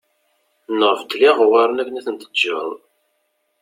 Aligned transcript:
Neɣ 0.79 0.91
beddel 0.99 1.21
iɣewwaṛen 1.29 1.81
akken 1.81 1.99
ad 1.99 2.05
ten-teǧǧeḍ 2.05 2.69